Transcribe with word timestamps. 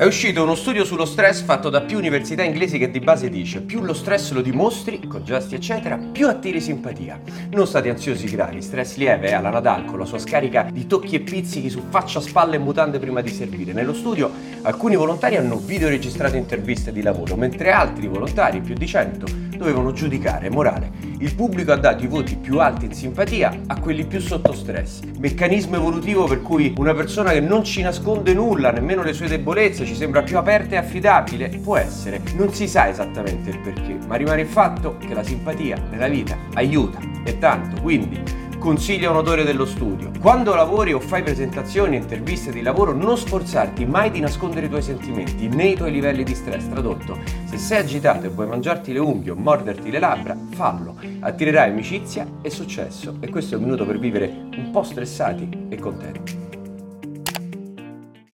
È 0.00 0.06
uscito 0.06 0.42
uno 0.42 0.54
studio 0.54 0.86
sullo 0.86 1.04
stress 1.04 1.42
fatto 1.42 1.68
da 1.68 1.82
più 1.82 1.98
università 1.98 2.42
inglesi 2.42 2.78
che 2.78 2.90
di 2.90 3.00
base 3.00 3.28
dice 3.28 3.60
più 3.60 3.82
lo 3.82 3.92
stress 3.92 4.32
lo 4.32 4.40
dimostri, 4.40 5.06
con 5.06 5.22
gesti 5.24 5.56
eccetera, 5.56 5.98
più 5.98 6.26
attiri 6.26 6.58
simpatia. 6.58 7.20
Non 7.50 7.66
state 7.66 7.90
ansiosi 7.90 8.26
gravi, 8.26 8.62
stress 8.62 8.96
lieve 8.96 9.26
è 9.28 9.32
alla 9.34 9.50
Nadal 9.50 9.84
con 9.84 9.98
la 9.98 10.06
sua 10.06 10.18
scarica 10.18 10.70
di 10.72 10.86
tocchi 10.86 11.16
e 11.16 11.20
pizzichi 11.20 11.68
su 11.68 11.82
faccia, 11.90 12.22
spalle 12.22 12.56
e 12.56 12.58
mutande 12.58 12.98
prima 12.98 13.20
di 13.20 13.28
servire. 13.28 13.74
Nello 13.74 13.92
studio 13.92 14.30
alcuni 14.62 14.96
volontari 14.96 15.36
hanno 15.36 15.58
videoregistrato 15.58 16.36
interviste 16.36 16.92
di 16.92 17.02
lavoro, 17.02 17.36
mentre 17.36 17.70
altri 17.70 18.06
volontari, 18.06 18.62
più 18.62 18.72
di 18.72 18.86
100, 18.86 19.39
dovevano 19.60 19.92
giudicare 19.92 20.48
morale. 20.48 20.90
Il 21.18 21.34
pubblico 21.34 21.70
ha 21.72 21.76
dato 21.76 22.02
i 22.02 22.06
voti 22.06 22.36
più 22.36 22.58
alti 22.60 22.86
in 22.86 22.94
simpatia 22.94 23.60
a 23.66 23.78
quelli 23.78 24.06
più 24.06 24.18
sotto 24.18 24.54
stress. 24.54 25.00
Meccanismo 25.18 25.76
evolutivo 25.76 26.24
per 26.24 26.40
cui 26.40 26.72
una 26.78 26.94
persona 26.94 27.32
che 27.32 27.40
non 27.40 27.62
ci 27.62 27.82
nasconde 27.82 28.32
nulla, 28.32 28.70
nemmeno 28.70 29.02
le 29.02 29.12
sue 29.12 29.28
debolezze, 29.28 29.84
ci 29.84 29.94
sembra 29.94 30.22
più 30.22 30.38
aperta 30.38 30.76
e 30.76 30.78
affidabile, 30.78 31.48
può 31.62 31.76
essere. 31.76 32.22
Non 32.36 32.54
si 32.54 32.66
sa 32.66 32.88
esattamente 32.88 33.50
il 33.50 33.58
perché, 33.58 33.98
ma 34.06 34.16
rimane 34.16 34.40
il 34.40 34.48
fatto 34.48 34.96
che 34.96 35.12
la 35.12 35.22
simpatia 35.22 35.76
nella 35.90 36.08
vita 36.08 36.36
aiuta 36.54 36.98
e 37.22 37.38
tanto. 37.38 37.82
Quindi 37.82 38.39
consiglia 38.60 39.10
un 39.10 39.16
odore 39.16 39.42
dello 39.42 39.64
studio. 39.64 40.10
Quando 40.20 40.54
lavori 40.54 40.92
o 40.92 41.00
fai 41.00 41.22
presentazioni 41.22 41.96
e 41.96 42.00
interviste 42.00 42.52
di 42.52 42.60
lavoro, 42.60 42.92
non 42.92 43.16
sforzarti 43.16 43.86
mai 43.86 44.10
di 44.10 44.20
nascondere 44.20 44.66
i 44.66 44.68
tuoi 44.68 44.82
sentimenti 44.82 45.48
né 45.48 45.68
i 45.68 45.74
tuoi 45.74 45.90
livelli 45.90 46.22
di 46.22 46.34
stress. 46.34 46.68
Tradotto, 46.68 47.18
se 47.46 47.56
sei 47.56 47.80
agitato 47.80 48.26
e 48.26 48.28
vuoi 48.28 48.46
mangiarti 48.46 48.92
le 48.92 48.98
unghie 48.98 49.32
o 49.32 49.34
morderti 49.34 49.90
le 49.90 49.98
labbra, 49.98 50.36
fallo. 50.50 50.94
Attirerai 51.20 51.70
amicizia 51.70 52.26
e 52.42 52.50
successo. 52.50 53.16
E 53.20 53.30
questo 53.30 53.54
è 53.54 53.56
un 53.56 53.64
minuto 53.64 53.86
per 53.86 53.98
vivere 53.98 54.30
un 54.54 54.70
po' 54.70 54.82
stressati 54.82 55.66
e 55.70 55.78
contenti. 55.78 56.39